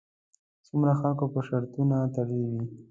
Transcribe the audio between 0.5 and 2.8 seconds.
څومره خلکو به شرطونه تړلې وي.